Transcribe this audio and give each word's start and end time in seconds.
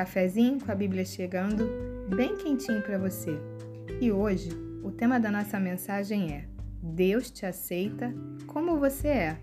Cafezinho 0.00 0.58
com 0.58 0.72
a 0.72 0.74
Bíblia 0.74 1.04
chegando, 1.04 1.68
bem 2.16 2.34
quentinho 2.34 2.80
para 2.80 2.96
você. 2.96 3.38
E 4.00 4.10
hoje, 4.10 4.48
o 4.82 4.90
tema 4.90 5.20
da 5.20 5.30
nossa 5.30 5.60
mensagem 5.60 6.32
é: 6.32 6.48
Deus 6.82 7.30
te 7.30 7.44
aceita 7.44 8.10
como 8.46 8.78
você 8.78 9.08
é. 9.08 9.36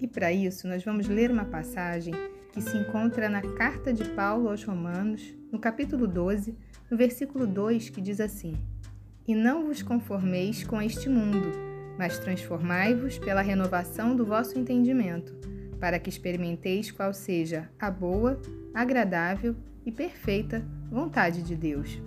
E 0.00 0.08
para 0.08 0.32
isso, 0.32 0.66
nós 0.66 0.84
vamos 0.84 1.06
ler 1.06 1.30
uma 1.30 1.44
passagem 1.44 2.12
que 2.52 2.60
se 2.60 2.76
encontra 2.76 3.28
na 3.28 3.40
carta 3.40 3.92
de 3.92 4.02
Paulo 4.16 4.48
aos 4.48 4.64
Romanos, 4.64 5.32
no 5.52 5.60
capítulo 5.60 6.08
12, 6.08 6.58
no 6.90 6.96
versículo 6.96 7.46
2, 7.46 7.90
que 7.90 8.00
diz 8.00 8.18
assim: 8.18 8.56
E 9.28 9.32
não 9.32 9.66
vos 9.66 9.80
conformeis 9.80 10.64
com 10.64 10.82
este 10.82 11.08
mundo, 11.08 11.52
mas 11.96 12.18
transformai-vos 12.18 13.16
pela 13.16 13.42
renovação 13.42 14.16
do 14.16 14.26
vosso 14.26 14.58
entendimento 14.58 15.32
para 15.78 15.98
que 15.98 16.08
experimenteis 16.08 16.90
qual 16.90 17.12
seja 17.12 17.68
a 17.78 17.90
boa, 17.90 18.40
agradável 18.72 19.54
e 19.84 19.92
perfeita 19.92 20.64
vontade 20.90 21.42
de 21.42 21.54
Deus. 21.54 22.00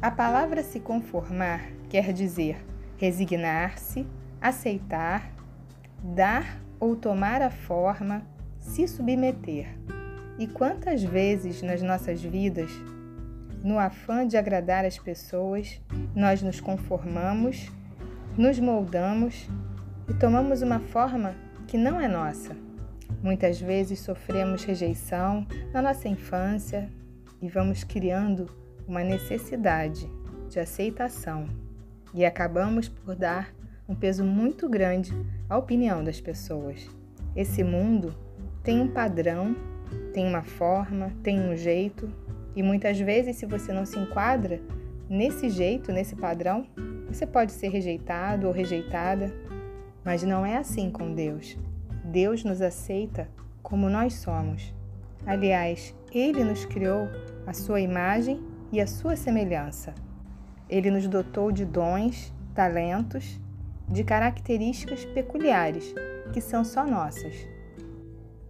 A 0.00 0.10
palavra 0.10 0.62
se 0.62 0.78
conformar 0.78 1.70
quer 1.88 2.12
dizer 2.12 2.64
resignar-se, 2.98 4.06
aceitar, 4.40 5.32
dar 6.02 6.60
ou 6.80 6.96
tomar 6.96 7.40
a 7.40 7.50
forma, 7.50 8.22
se 8.58 8.86
submeter. 8.86 9.68
E 10.38 10.46
quantas 10.46 11.02
vezes 11.02 11.62
nas 11.62 11.80
nossas 11.80 12.22
vidas, 12.22 12.70
no 13.62 13.78
afã 13.78 14.26
de 14.26 14.36
agradar 14.36 14.84
as 14.84 14.98
pessoas, 14.98 15.80
nós 16.14 16.42
nos 16.42 16.60
conformamos, 16.60 17.70
nos 18.36 18.58
moldamos 18.58 19.48
e 20.08 20.14
tomamos 20.14 20.62
uma 20.62 20.80
forma 20.80 21.34
que 21.66 21.76
não 21.76 22.00
é 22.00 22.06
nossa? 22.06 22.56
Muitas 23.22 23.60
vezes 23.60 24.00
sofremos 24.00 24.64
rejeição 24.64 25.46
na 25.72 25.82
nossa 25.82 26.08
infância 26.08 26.88
e 27.40 27.48
vamos 27.48 27.84
criando 27.84 28.48
uma 28.86 29.02
necessidade 29.04 30.10
de 30.48 30.58
aceitação 30.58 31.46
e 32.14 32.24
acabamos 32.24 32.88
por 32.88 33.14
dar 33.14 33.54
um 33.88 33.94
peso 33.94 34.24
muito 34.24 34.68
grande 34.68 35.12
à 35.48 35.56
opinião 35.56 36.02
das 36.02 36.20
pessoas. 36.20 36.88
Esse 37.36 37.62
mundo 37.62 38.14
tem 38.62 38.80
um 38.80 38.88
padrão, 38.88 39.54
tem 40.12 40.26
uma 40.26 40.42
forma, 40.42 41.12
tem 41.22 41.40
um 41.40 41.56
jeito 41.56 42.10
e 42.56 42.62
muitas 42.62 42.98
vezes, 42.98 43.36
se 43.36 43.46
você 43.46 43.72
não 43.72 43.86
se 43.86 43.98
enquadra 43.98 44.60
nesse 45.08 45.48
jeito, 45.48 45.92
nesse 45.92 46.16
padrão, 46.16 46.66
você 47.06 47.26
pode 47.26 47.52
ser 47.52 47.68
rejeitado 47.68 48.46
ou 48.46 48.52
rejeitada, 48.52 49.32
mas 50.04 50.22
não 50.22 50.44
é 50.44 50.56
assim 50.56 50.90
com 50.90 51.14
Deus. 51.14 51.56
Deus 52.04 52.42
nos 52.42 52.60
aceita 52.60 53.28
como 53.62 53.88
nós 53.88 54.14
somos. 54.14 54.74
Aliás, 55.26 55.94
Ele 56.12 56.44
nos 56.44 56.64
criou 56.64 57.08
a 57.46 57.52
sua 57.52 57.80
imagem 57.80 58.42
e 58.72 58.80
a 58.80 58.86
sua 58.86 59.16
semelhança. 59.16 59.94
Ele 60.68 60.90
nos 60.90 61.06
dotou 61.06 61.50
de 61.50 61.64
dons, 61.64 62.32
talentos, 62.54 63.40
de 63.88 64.04
características 64.04 65.04
peculiares 65.06 65.94
que 66.32 66.40
são 66.40 66.62
só 66.64 66.86
nossas, 66.86 67.34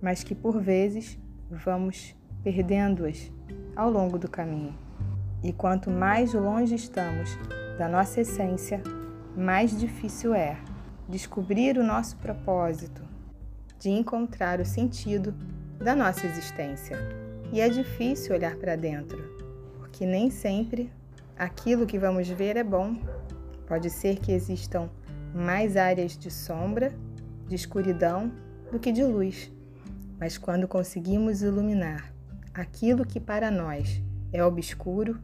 mas 0.01 0.25
que 0.25 0.35
por 0.35 0.61
vezes 0.61 1.19
vamos 1.51 2.17
perdendo-as 2.43 3.31
ao 3.77 3.91
longo 3.91 4.19
do 4.19 4.29
caminho. 4.29 4.75
E 5.43 5.53
quanto 5.53 5.91
mais 5.91 6.35
longe 6.35 6.75
estamos 6.75 7.39
da 7.79 7.89
nossa 7.89 8.21
essência, 8.21 8.83
mais 9.37 9.79
difícil 9.79 10.35
é 10.35 10.59
descobrir 11.09 11.79
o 11.79 11.85
nosso 11.85 12.17
propósito, 12.17 13.03
de 13.79 13.91
encontrar 13.91 14.61
o 14.61 14.67
sentido 14.67 15.33
da 15.79 15.95
nossa 15.95 16.27
existência. 16.27 16.99
E 17.53 17.61
é 17.61 17.69
difícil 17.69 18.35
olhar 18.35 18.57
para 18.57 18.77
dentro, 18.77 19.19
porque 19.79 20.05
nem 20.05 20.31
sempre 20.31 20.93
aquilo 21.37 21.87
que 21.87 21.99
vamos 21.99 22.29
ver 22.29 22.57
é 22.57 22.65
bom. 22.65 22.97
Pode 23.67 23.89
ser 23.91 24.19
que 24.19 24.33
existam 24.33 24.91
mais 25.35 25.77
áreas 25.77 26.17
de 26.17 26.31
sombra, 26.31 26.93
de 27.47 27.55
escuridão, 27.55 28.33
do 28.71 28.79
que 28.79 28.93
de 28.93 29.05
luz. 29.05 29.51
Mas 30.19 30.37
quando 30.37 30.67
conseguimos 30.67 31.43
iluminar 31.43 32.13
aquilo 32.53 33.07
que 33.07 33.21
para 33.21 33.51
nós 33.51 34.03
é 34.33 34.45
obscuro, 34.45 35.19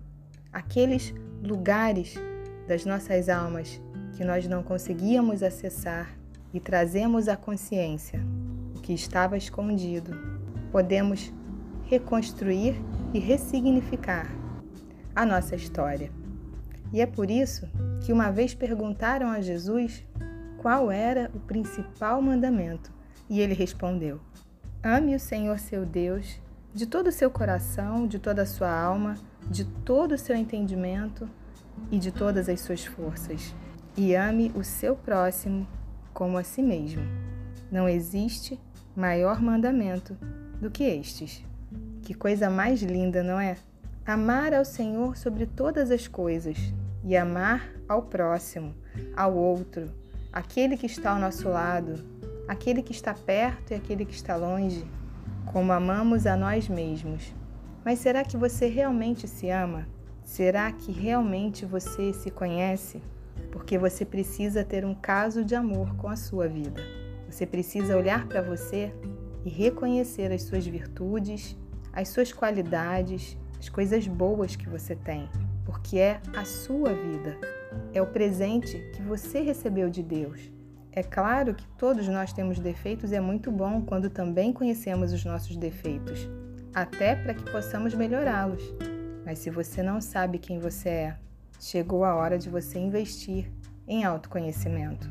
aqueles 0.53 1.12
lugares 1.42 2.15
das 2.69 2.84
nossas 2.84 3.28
almas 3.28 3.81
que 4.16 4.25
nós 4.25 4.47
não 4.47 4.62
conseguíamos 4.62 5.42
acessar 5.42 6.16
e 6.53 6.60
trazemos 6.60 7.28
à 7.28 7.36
consciência 7.36 8.21
que 8.82 8.92
estava 8.92 9.36
escondido, 9.36 10.34
podemos 10.74 11.32
reconstruir 11.84 12.74
e 13.12 13.20
ressignificar 13.20 14.26
a 15.14 15.24
nossa 15.24 15.54
história. 15.54 16.10
E 16.92 17.00
é 17.00 17.06
por 17.06 17.30
isso 17.30 17.68
que 18.04 18.12
uma 18.12 18.32
vez 18.32 18.54
perguntaram 18.54 19.28
a 19.28 19.40
Jesus 19.40 20.04
qual 20.58 20.90
era 20.90 21.30
o 21.32 21.38
principal 21.38 22.20
mandamento, 22.20 22.90
e 23.30 23.40
ele 23.40 23.54
respondeu: 23.54 24.20
Ame 24.82 25.14
o 25.14 25.20
Senhor 25.20 25.60
seu 25.60 25.86
Deus 25.86 26.40
de 26.74 26.86
todo 26.86 27.06
o 27.06 27.12
seu 27.12 27.30
coração, 27.30 28.08
de 28.08 28.18
toda 28.18 28.42
a 28.42 28.46
sua 28.46 28.76
alma, 28.76 29.14
de 29.48 29.64
todo 29.64 30.16
o 30.16 30.18
seu 30.18 30.34
entendimento 30.34 31.30
e 31.88 32.00
de 32.00 32.10
todas 32.10 32.48
as 32.48 32.60
suas 32.60 32.84
forças, 32.84 33.54
e 33.96 34.16
ame 34.16 34.50
o 34.56 34.64
seu 34.64 34.96
próximo 34.96 35.68
como 36.12 36.36
a 36.36 36.42
si 36.42 36.62
mesmo. 36.62 37.02
Não 37.70 37.88
existe 37.88 38.58
maior 38.96 39.41
mandamento 39.41 40.18
do 40.64 40.70
que 40.70 40.82
estes. 40.82 41.44
Que 42.02 42.14
coisa 42.14 42.48
mais 42.48 42.82
linda, 42.82 43.22
não 43.22 43.38
é? 43.38 43.58
Amar 44.06 44.54
ao 44.54 44.64
Senhor 44.64 45.14
sobre 45.14 45.44
todas 45.44 45.91
as 45.91 46.08
coisas 46.08 46.56
e 47.04 47.14
amar 47.14 47.70
ao 47.86 48.04
próximo, 48.04 48.74
ao 49.14 49.34
outro, 49.36 49.91
aquele 50.32 50.78
que 50.78 50.86
está 50.86 51.10
ao 51.10 51.19
nosso 51.19 51.50
lado, 51.50 52.03
aquele 52.48 52.82
que 52.82 52.92
está 52.92 53.12
perto 53.12 53.72
e 53.72 53.74
aquele 53.74 54.06
que 54.06 54.14
está 54.14 54.36
longe, 54.36 54.86
como 55.53 55.70
amamos 55.70 56.26
a 56.26 56.34
nós 56.34 56.66
mesmos. 56.66 57.34
Mas 57.84 57.98
será 57.98 58.24
que 58.24 58.36
você 58.38 58.66
realmente 58.66 59.28
se 59.28 59.50
ama? 59.50 59.86
Será 60.24 60.72
que 60.72 60.91
realmente 60.91 61.66
você 61.66 62.14
se 62.14 62.30
conhece? 62.30 63.03
Porque 63.53 63.76
você 63.76 64.03
precisa 64.03 64.64
ter 64.64 64.82
um 64.82 64.94
caso 64.94 65.44
de 65.44 65.54
amor 65.54 65.94
com 65.97 66.08
a 66.08 66.16
sua 66.16 66.48
vida. 66.48 66.80
Você 67.28 67.44
precisa 67.44 67.97
olhar 67.97 68.26
para 68.26 68.41
você 68.41 68.94
e 69.44 69.49
reconhecer 69.49 70.32
as 70.32 70.43
suas 70.43 70.66
virtudes, 70.66 71.56
as 71.93 72.09
suas 72.09 72.32
qualidades, 72.32 73.37
as 73.59 73.69
coisas 73.69 74.06
boas 74.06 74.56
que 74.56 74.69
você 74.69 74.94
tem, 74.97 75.28
porque 75.65 75.99
é 75.99 76.21
a 76.37 76.44
sua 76.44 76.93
vida, 76.93 77.38
é 77.93 78.00
o 78.00 78.06
presente 78.06 78.78
que 78.94 79.03
você 79.03 79.41
recebeu 79.41 79.88
de 79.91 80.03
Deus. 80.03 80.50
É 80.93 81.03
claro 81.03 81.54
que 81.54 81.66
todos 81.77 82.06
nós 82.06 82.33
temos 82.33 82.60
defeitos 82.60 83.10
e 83.10 83.16
é 83.16 83.21
muito 83.21 83.50
bom 83.50 83.83
quando 83.83 84.09
também 84.09 84.53
conhecemos 84.53 85.12
os 85.12 85.25
nossos 85.25 85.56
defeitos, 85.56 86.28
até 86.72 87.16
para 87.16 87.34
que 87.34 87.50
possamos 87.50 87.94
melhorá-los. 87.94 88.62
Mas 89.25 89.41
se 89.41 89.50
você 89.50 89.83
não 89.83 90.00
sabe 90.00 90.38
quem 90.38 90.59
você 90.59 90.88
é, 90.88 91.16
chegou 91.59 92.04
a 92.04 92.15
hora 92.15 92.38
de 92.38 92.49
você 92.49 92.78
investir 92.78 93.50
em 93.88 94.04
autoconhecimento. 94.04 95.09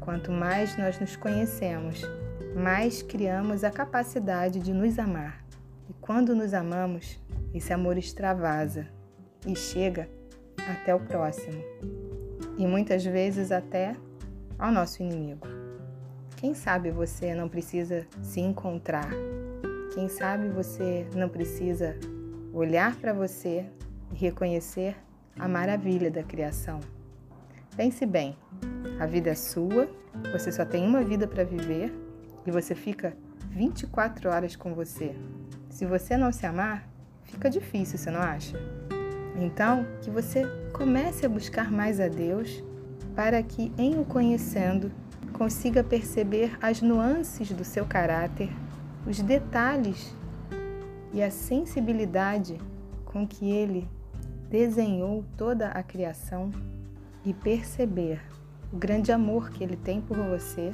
Quanto 0.00 0.32
mais 0.32 0.76
nós 0.76 0.98
nos 0.98 1.16
conhecemos, 1.16 2.02
mais 2.54 3.02
criamos 3.02 3.64
a 3.64 3.70
capacidade 3.70 4.60
de 4.60 4.72
nos 4.72 4.98
amar. 4.98 5.44
E 5.88 5.92
quando 5.94 6.34
nos 6.34 6.54
amamos, 6.54 7.18
esse 7.54 7.72
amor 7.72 7.96
extravasa 7.96 8.86
e 9.46 9.54
chega 9.56 10.08
até 10.70 10.94
o 10.94 11.00
próximo. 11.00 11.62
E 12.58 12.66
muitas 12.66 13.04
vezes 13.04 13.50
até 13.50 13.96
ao 14.58 14.70
nosso 14.70 15.02
inimigo. 15.02 15.46
Quem 16.36 16.54
sabe 16.54 16.90
você 16.90 17.34
não 17.34 17.48
precisa 17.48 18.06
se 18.20 18.40
encontrar? 18.40 19.10
Quem 19.94 20.08
sabe 20.08 20.48
você 20.48 21.06
não 21.14 21.28
precisa 21.28 21.96
olhar 22.52 22.96
para 22.96 23.12
você 23.12 23.64
e 24.12 24.16
reconhecer 24.16 24.96
a 25.38 25.46
maravilha 25.46 26.10
da 26.10 26.22
criação? 26.22 26.80
Pense 27.76 28.04
bem, 28.04 28.36
a 29.00 29.06
vida 29.06 29.30
é 29.30 29.34
sua, 29.34 29.88
você 30.32 30.52
só 30.52 30.64
tem 30.64 30.86
uma 30.86 31.02
vida 31.02 31.26
para 31.26 31.44
viver 31.44 31.92
e 32.46 32.50
você 32.50 32.74
fica 32.74 33.16
24 33.50 34.28
horas 34.28 34.56
com 34.56 34.74
você. 34.74 35.14
Se 35.70 35.86
você 35.86 36.16
não 36.16 36.32
se 36.32 36.46
amar, 36.46 36.88
fica 37.24 37.48
difícil, 37.48 37.98
você 37.98 38.10
não 38.10 38.20
acha? 38.20 38.56
Então, 39.36 39.86
que 40.02 40.10
você 40.10 40.44
comece 40.72 41.24
a 41.24 41.28
buscar 41.28 41.70
mais 41.70 41.98
a 42.00 42.08
Deus 42.08 42.62
para 43.14 43.42
que, 43.42 43.72
em 43.78 43.98
o 43.98 44.04
conhecendo, 44.04 44.90
consiga 45.32 45.82
perceber 45.82 46.56
as 46.60 46.82
nuances 46.82 47.50
do 47.50 47.64
seu 47.64 47.84
caráter, 47.84 48.50
os 49.06 49.20
detalhes 49.20 50.14
e 51.12 51.22
a 51.22 51.30
sensibilidade 51.30 52.58
com 53.04 53.26
que 53.26 53.50
ele 53.50 53.88
desenhou 54.48 55.24
toda 55.36 55.68
a 55.68 55.82
criação 55.82 56.50
e 57.24 57.32
perceber 57.32 58.20
o 58.72 58.76
grande 58.76 59.12
amor 59.12 59.50
que 59.50 59.62
ele 59.62 59.76
tem 59.76 60.00
por 60.00 60.16
você 60.16 60.72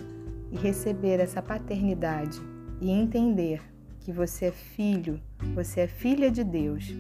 e 0.50 0.56
receber 0.56 1.21
essa 1.21 1.43
paternidade 1.43 2.41
e 2.81 2.91
entender 2.91 3.61
que 4.00 4.12
você 4.12 4.47
é 4.47 4.53
filho, 4.53 5.21
você 5.55 5.81
é 5.81 5.87
filha 5.87 6.31
de 6.31 6.43
Deus 6.43 6.95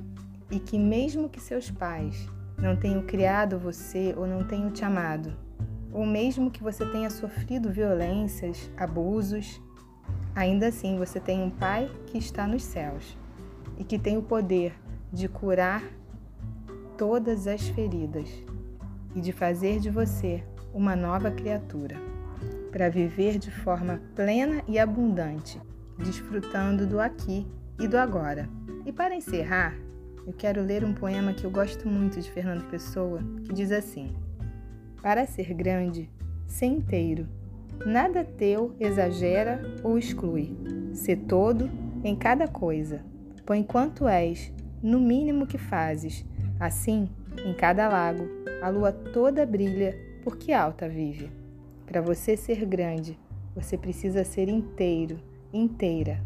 e 0.50 0.58
que, 0.58 0.78
mesmo 0.78 1.28
que 1.28 1.40
seus 1.40 1.70
pais 1.70 2.28
não 2.56 2.76
tenham 2.76 3.02
criado 3.02 3.58
você 3.58 4.14
ou 4.16 4.26
não 4.26 4.44
tenham 4.44 4.70
te 4.70 4.84
amado, 4.84 5.32
ou 5.92 6.04
mesmo 6.04 6.50
que 6.50 6.62
você 6.62 6.84
tenha 6.86 7.08
sofrido 7.08 7.70
violências, 7.70 8.70
abusos, 8.76 9.60
ainda 10.34 10.68
assim 10.68 10.98
você 10.98 11.18
tem 11.18 11.42
um 11.42 11.50
Pai 11.50 11.90
que 12.06 12.18
está 12.18 12.46
nos 12.46 12.62
céus 12.62 13.16
e 13.78 13.84
que 13.84 13.98
tem 13.98 14.16
o 14.16 14.22
poder 14.22 14.74
de 15.12 15.28
curar 15.28 15.82
todas 16.96 17.46
as 17.46 17.68
feridas 17.68 18.28
e 19.14 19.20
de 19.20 19.32
fazer 19.32 19.80
de 19.80 19.88
você 19.88 20.44
uma 20.74 20.94
nova 20.94 21.30
criatura, 21.30 21.96
para 22.70 22.88
viver 22.88 23.38
de 23.38 23.50
forma 23.50 24.00
plena 24.14 24.62
e 24.68 24.78
abundante, 24.78 25.60
desfrutando 25.98 26.86
do 26.86 27.00
aqui 27.00 27.46
e 27.78 27.86
do 27.86 27.96
agora. 27.96 28.48
E 28.84 28.92
para 28.92 29.14
encerrar, 29.14 29.74
eu 30.26 30.32
quero 30.32 30.62
ler 30.62 30.84
um 30.84 30.92
poema 30.92 31.32
que 31.32 31.44
eu 31.44 31.50
gosto 31.50 31.88
muito 31.88 32.20
de 32.20 32.30
Fernando 32.30 32.68
Pessoa, 32.68 33.20
que 33.44 33.52
diz 33.52 33.72
assim: 33.72 34.14
Para 35.00 35.26
ser 35.26 35.54
grande, 35.54 36.10
ser 36.46 36.66
inteiro, 36.66 37.26
nada 37.86 38.24
teu 38.24 38.74
exagera 38.78 39.60
ou 39.82 39.98
exclui, 39.98 40.56
ser 40.92 41.16
todo 41.16 41.70
em 42.04 42.14
cada 42.14 42.46
coisa. 42.46 43.02
Põe 43.46 43.62
quanto 43.62 44.06
és, 44.06 44.52
no 44.82 45.00
mínimo 45.00 45.46
que 45.46 45.58
fazes, 45.58 46.24
assim, 46.60 47.08
em 47.44 47.54
cada 47.54 47.88
lago, 47.88 48.28
a 48.60 48.68
lua 48.68 48.92
toda 48.92 49.46
brilha, 49.46 49.96
porque 50.22 50.52
alta 50.52 50.88
vive. 50.88 51.30
Para 51.88 52.02
você 52.02 52.36
ser 52.36 52.66
grande, 52.66 53.18
você 53.54 53.78
precisa 53.78 54.22
ser 54.22 54.46
inteiro, 54.46 55.18
inteira. 55.50 56.22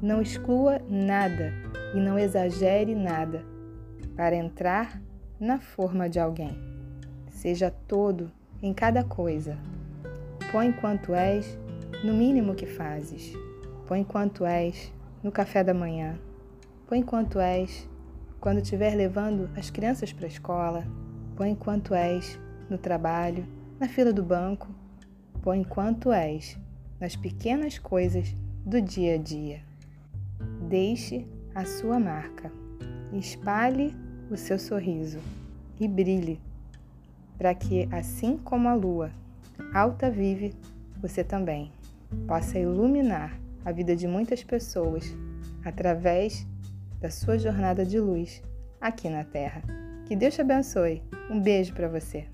Não 0.00 0.22
exclua 0.22 0.80
nada 0.88 1.52
e 1.94 2.00
não 2.00 2.18
exagere 2.18 2.94
nada 2.94 3.44
para 4.16 4.34
entrar 4.34 5.02
na 5.38 5.60
forma 5.60 6.08
de 6.08 6.18
alguém. 6.18 6.56
Seja 7.28 7.70
todo 7.70 8.32
em 8.62 8.72
cada 8.72 9.04
coisa. 9.04 9.58
Põe 10.50 10.72
quanto 10.72 11.14
és 11.14 11.58
no 12.02 12.14
mínimo 12.14 12.54
que 12.54 12.64
fazes. 12.64 13.34
Põe 13.86 14.02
quanto 14.04 14.46
és 14.46 14.90
no 15.22 15.30
café 15.30 15.62
da 15.62 15.74
manhã. 15.74 16.18
Põe 16.88 17.02
quanto 17.02 17.38
és 17.38 17.86
quando 18.40 18.62
estiver 18.62 18.94
levando 18.94 19.50
as 19.58 19.68
crianças 19.68 20.10
para 20.10 20.24
a 20.24 20.28
escola. 20.28 20.86
Põe 21.36 21.54
quanto 21.54 21.94
és 21.94 22.40
no 22.70 22.78
trabalho, 22.78 23.46
na 23.78 23.86
fila 23.86 24.10
do 24.10 24.22
banco. 24.22 24.68
Põe 25.42 25.64
quanto 25.64 26.12
és 26.12 26.56
nas 27.00 27.16
pequenas 27.16 27.76
coisas 27.76 28.32
do 28.64 28.80
dia 28.80 29.16
a 29.16 29.18
dia. 29.18 29.60
Deixe 30.68 31.26
a 31.52 31.64
sua 31.64 31.98
marca. 31.98 32.52
Espalhe 33.12 33.94
o 34.30 34.36
seu 34.36 34.56
sorriso 34.58 35.18
e 35.80 35.88
brilhe, 35.88 36.40
para 37.36 37.52
que, 37.54 37.88
assim 37.90 38.36
como 38.36 38.68
a 38.68 38.74
lua 38.74 39.10
alta 39.74 40.08
vive, 40.08 40.54
você 41.00 41.24
também 41.24 41.72
possa 42.28 42.58
iluminar 42.58 43.36
a 43.64 43.72
vida 43.72 43.96
de 43.96 44.06
muitas 44.06 44.44
pessoas 44.44 45.12
através 45.64 46.46
da 47.00 47.10
sua 47.10 47.36
jornada 47.36 47.84
de 47.84 47.98
luz 47.98 48.40
aqui 48.80 49.08
na 49.08 49.24
Terra. 49.24 49.62
Que 50.06 50.14
Deus 50.14 50.34
te 50.34 50.40
abençoe. 50.40 51.02
Um 51.28 51.40
beijo 51.40 51.74
para 51.74 51.88
você. 51.88 52.26